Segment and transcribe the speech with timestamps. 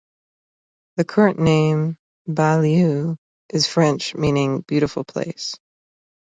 [0.95, 3.17] The current name "Beaulieu"
[3.49, 5.59] is French, meaning "beautiful place".